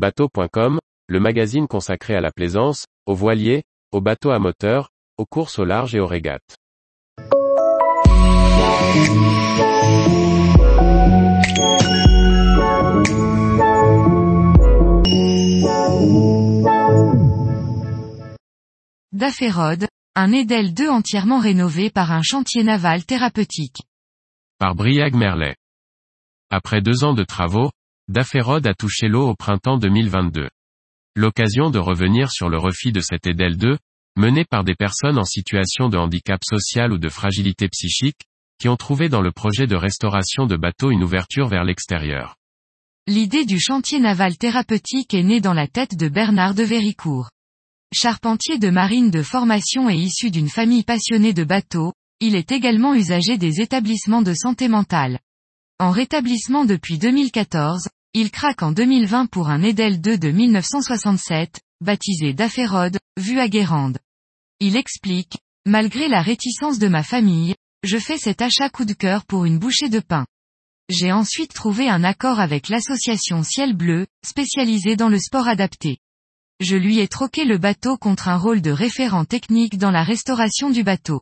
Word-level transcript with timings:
Bateau.com, 0.00 0.78
le 1.08 1.20
magazine 1.20 1.68
consacré 1.68 2.14
à 2.14 2.22
la 2.22 2.30
plaisance, 2.30 2.86
aux 3.04 3.14
voiliers, 3.14 3.64
aux 3.92 4.00
bateaux 4.00 4.30
à 4.30 4.38
moteur, 4.38 4.88
aux 5.18 5.26
courses 5.26 5.58
au 5.58 5.66
large 5.66 5.94
et 5.94 6.00
aux 6.00 6.06
régates. 6.06 6.56
Daférode, 19.12 19.86
un 20.14 20.32
Edel 20.32 20.72
2 20.72 20.88
entièrement 20.88 21.40
rénové 21.40 21.90
par 21.90 22.10
un 22.10 22.22
chantier 22.22 22.64
naval 22.64 23.04
thérapeutique. 23.04 23.82
Par 24.58 24.74
Briag 24.74 25.14
Merlet. 25.14 25.56
Après 26.48 26.80
deux 26.80 27.04
ans 27.04 27.12
de 27.12 27.22
travaux, 27.22 27.70
Daférode 28.10 28.66
a 28.66 28.74
touché 28.74 29.06
l'eau 29.06 29.28
au 29.28 29.36
printemps 29.36 29.78
2022. 29.78 30.48
L'occasion 31.14 31.70
de 31.70 31.78
revenir 31.78 32.32
sur 32.32 32.48
le 32.48 32.58
refit 32.58 32.90
de 32.90 32.98
cet 32.98 33.28
Edel 33.28 33.56
2, 33.56 33.78
mené 34.16 34.44
par 34.44 34.64
des 34.64 34.74
personnes 34.74 35.16
en 35.16 35.22
situation 35.22 35.88
de 35.88 35.96
handicap 35.96 36.40
social 36.42 36.92
ou 36.92 36.98
de 36.98 37.08
fragilité 37.08 37.68
psychique, 37.68 38.22
qui 38.58 38.68
ont 38.68 38.74
trouvé 38.74 39.08
dans 39.08 39.20
le 39.20 39.30
projet 39.30 39.68
de 39.68 39.76
restauration 39.76 40.46
de 40.46 40.56
bateaux 40.56 40.90
une 40.90 41.04
ouverture 41.04 41.46
vers 41.46 41.62
l'extérieur. 41.62 42.34
L'idée 43.06 43.44
du 43.44 43.60
chantier 43.60 44.00
naval 44.00 44.36
thérapeutique 44.36 45.14
est 45.14 45.22
née 45.22 45.40
dans 45.40 45.54
la 45.54 45.68
tête 45.68 45.96
de 45.96 46.08
Bernard 46.08 46.56
de 46.56 46.64
Véricourt. 46.64 47.30
Charpentier 47.94 48.58
de 48.58 48.70
marine 48.70 49.12
de 49.12 49.22
formation 49.22 49.88
et 49.88 49.94
issu 49.94 50.32
d'une 50.32 50.48
famille 50.48 50.82
passionnée 50.82 51.32
de 51.32 51.44
bateaux, 51.44 51.92
il 52.18 52.34
est 52.34 52.50
également 52.50 52.92
usager 52.92 53.38
des 53.38 53.60
établissements 53.60 54.22
de 54.22 54.34
santé 54.34 54.66
mentale. 54.66 55.20
En 55.78 55.92
rétablissement 55.92 56.64
depuis 56.64 56.98
2014, 56.98 57.88
il 58.12 58.32
craque 58.32 58.62
en 58.64 58.72
2020 58.72 59.26
pour 59.26 59.50
un 59.50 59.62
Edel 59.62 60.00
2 60.00 60.18
de 60.18 60.30
1967, 60.32 61.60
baptisé 61.80 62.32
Daférode, 62.34 62.98
vu 63.16 63.38
à 63.38 63.48
Guérande. 63.48 63.98
Il 64.58 64.74
explique, 64.74 65.38
malgré 65.64 66.08
la 66.08 66.20
réticence 66.20 66.80
de 66.80 66.88
ma 66.88 67.04
famille, 67.04 67.54
je 67.84 67.98
fais 67.98 68.18
cet 68.18 68.42
achat 68.42 68.68
coup 68.68 68.84
de 68.84 68.94
cœur 68.94 69.24
pour 69.26 69.44
une 69.44 69.60
bouchée 69.60 69.88
de 69.88 70.00
pain. 70.00 70.26
J'ai 70.88 71.12
ensuite 71.12 71.54
trouvé 71.54 71.88
un 71.88 72.02
accord 72.02 72.40
avec 72.40 72.68
l'association 72.68 73.44
Ciel 73.44 73.76
Bleu, 73.76 74.08
spécialisée 74.26 74.96
dans 74.96 75.08
le 75.08 75.20
sport 75.20 75.46
adapté. 75.46 75.98
Je 76.58 76.74
lui 76.74 76.98
ai 76.98 77.06
troqué 77.06 77.44
le 77.44 77.58
bateau 77.58 77.96
contre 77.96 78.26
un 78.26 78.36
rôle 78.36 78.60
de 78.60 78.72
référent 78.72 79.24
technique 79.24 79.78
dans 79.78 79.92
la 79.92 80.02
restauration 80.02 80.70
du 80.70 80.82
bateau. 80.82 81.20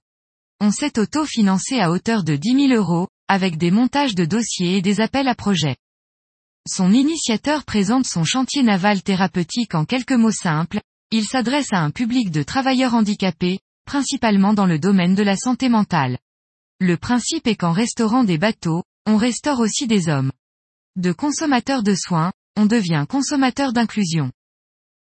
On 0.58 0.70
s'est 0.70 0.98
auto-financé 0.98 1.80
à 1.80 1.90
hauteur 1.90 2.24
de 2.24 2.34
10 2.34 2.68
000 2.68 2.72
euros, 2.72 3.08
avec 3.28 3.58
des 3.58 3.70
montages 3.70 4.14
de 4.14 4.24
dossiers 4.24 4.78
et 4.78 4.82
des 4.82 5.02
appels 5.02 5.28
à 5.28 5.34
projets. 5.34 5.76
Son 6.70 6.92
initiateur 6.92 7.64
présente 7.64 8.04
son 8.04 8.24
chantier 8.24 8.62
naval 8.62 9.02
thérapeutique 9.02 9.74
en 9.74 9.86
quelques 9.86 10.12
mots 10.12 10.30
simples, 10.30 10.82
il 11.10 11.24
s'adresse 11.24 11.72
à 11.72 11.78
un 11.78 11.90
public 11.90 12.30
de 12.30 12.42
travailleurs 12.42 12.92
handicapés, 12.92 13.60
principalement 13.86 14.52
dans 14.52 14.66
le 14.66 14.78
domaine 14.78 15.14
de 15.14 15.22
la 15.22 15.34
santé 15.34 15.70
mentale. 15.70 16.18
Le 16.78 16.98
principe 16.98 17.46
est 17.46 17.56
qu'en 17.56 17.72
restaurant 17.72 18.22
des 18.22 18.36
bateaux, 18.36 18.82
on 19.06 19.16
restaure 19.16 19.60
aussi 19.60 19.86
des 19.86 20.10
hommes. 20.10 20.30
De 20.96 21.10
consommateurs 21.10 21.82
de 21.82 21.94
soins, 21.94 22.32
on 22.54 22.66
devient 22.66 23.06
consommateur 23.08 23.72
d'inclusion. 23.72 24.30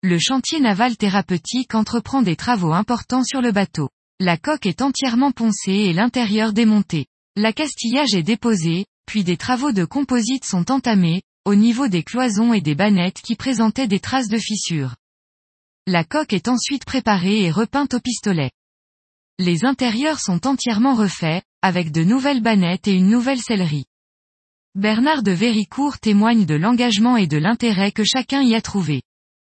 Le 0.03 0.19
chantier 0.19 0.59
naval 0.59 0.97
thérapeutique 0.97 1.73
entreprend 1.73 2.21
des 2.21 2.35
travaux 2.35 2.73
importants 2.73 3.23
sur 3.23 3.41
le 3.41 3.51
bateau. 3.51 3.89
La 4.19 4.37
coque 4.37 4.67
est 4.67 4.83
entièrement 4.83 5.31
poncée 5.31 5.71
et 5.71 5.93
l'intérieur 5.93 6.53
démonté. 6.53 7.07
L'accastillage 7.35 8.13
est 8.13 8.21
déposé, 8.21 8.85
puis 9.07 9.23
des 9.23 9.37
travaux 9.37 9.71
de 9.71 9.85
composite 9.85 10.45
sont 10.45 10.69
entamés, 10.69 11.23
au 11.49 11.55
niveau 11.55 11.87
des 11.87 12.03
cloisons 12.03 12.53
et 12.53 12.61
des 12.61 12.75
bannettes 12.75 13.23
qui 13.23 13.35
présentaient 13.35 13.87
des 13.87 13.99
traces 13.99 14.27
de 14.27 14.37
fissures. 14.37 14.93
La 15.87 16.03
coque 16.03 16.31
est 16.31 16.47
ensuite 16.47 16.85
préparée 16.85 17.41
et 17.41 17.49
repeinte 17.49 17.95
au 17.95 17.99
pistolet. 17.99 18.51
Les 19.39 19.65
intérieurs 19.65 20.19
sont 20.19 20.45
entièrement 20.45 20.93
refaits, 20.93 21.41
avec 21.63 21.91
de 21.91 22.03
nouvelles 22.03 22.43
bannettes 22.43 22.87
et 22.87 22.93
une 22.93 23.09
nouvelle 23.09 23.41
sellerie. 23.41 23.85
Bernard 24.75 25.23
de 25.23 25.31
Véricourt 25.31 25.97
témoigne 25.97 26.45
de 26.45 26.53
l'engagement 26.53 27.17
et 27.17 27.25
de 27.25 27.37
l'intérêt 27.37 27.91
que 27.91 28.03
chacun 28.03 28.43
y 28.43 28.53
a 28.53 28.61
trouvé. 28.61 29.01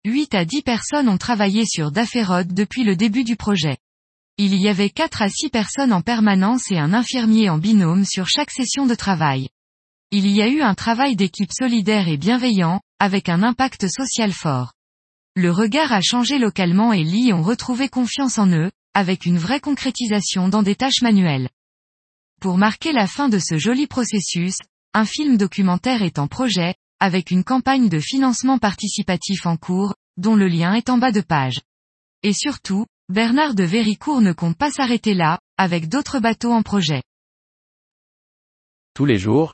8 0.06 0.35
à 0.35 0.45
10 0.45 0.61
personnes 0.61 1.09
ont 1.09 1.17
travaillé 1.17 1.66
sur 1.66 1.91
Daférode 1.91 2.53
depuis 2.53 2.83
le 2.83 2.95
début 2.95 3.23
du 3.23 3.35
projet. 3.35 3.77
Il 4.38 4.53
y 4.53 4.67
avait 4.67 4.91
4 4.91 5.23
à 5.23 5.29
6 5.29 5.50
personnes 5.50 5.94
en 5.94 6.03
permanence 6.03 6.69
et 6.69 6.77
un 6.77 6.94
infirmier 6.94 7.50
en 7.50 7.57
binôme 7.57 8.06
sur 8.06 8.27
chaque 8.27 8.51
session 8.51 8.85
de 8.85 8.94
travail. 8.94 9.50
Il 10.11 10.27
y 10.27 10.41
a 10.41 10.47
eu 10.47 10.61
un 10.61 10.73
travail 10.73 11.15
d'équipe 11.15 11.51
solidaire 11.53 12.07
et 12.07 12.17
bienveillant, 12.17 12.81
avec 12.97 13.29
un 13.29 13.43
impact 13.43 13.87
social 13.87 14.31
fort. 14.31 14.73
Le 15.35 15.51
regard 15.51 15.93
a 15.93 16.01
changé 16.01 16.39
localement 16.39 16.93
et 16.93 17.03
Lee 17.03 17.31
ont 17.31 17.43
retrouvé 17.43 17.89
confiance 17.89 18.39
en 18.39 18.47
eux, 18.47 18.71
avec 18.95 19.27
une 19.27 19.37
vraie 19.37 19.59
concrétisation 19.59 20.49
dans 20.49 20.63
des 20.63 20.73
tâches 20.73 21.03
manuelles. 21.03 21.47
Pour 22.41 22.57
marquer 22.57 22.91
la 22.91 23.05
fin 23.05 23.29
de 23.29 23.37
ce 23.37 23.59
joli 23.59 23.85
processus, 23.85 24.57
un 24.95 25.05
film 25.05 25.37
documentaire 25.37 26.01
est 26.01 26.17
en 26.17 26.27
projet, 26.27 26.73
avec 26.99 27.29
une 27.29 27.43
campagne 27.43 27.87
de 27.87 27.99
financement 27.99 28.57
participatif 28.57 29.45
en 29.45 29.57
cours, 29.57 29.93
dont 30.17 30.35
le 30.35 30.47
lien 30.47 30.73
est 30.73 30.89
en 30.89 30.97
bas 30.97 31.11
de 31.11 31.21
page. 31.21 31.61
Et 32.23 32.33
surtout, 32.33 32.87
Bernard 33.09 33.53
de 33.53 33.63
Véricourt 33.63 34.21
ne 34.21 34.33
compte 34.33 34.57
pas 34.57 34.71
s'arrêter 34.71 35.13
là, 35.13 35.37
avec 35.57 35.87
d'autres 35.87 36.19
bateaux 36.19 36.51
en 36.51 36.63
projet. 36.63 37.03
Tous 38.95 39.05
les 39.05 39.19
jours, 39.19 39.53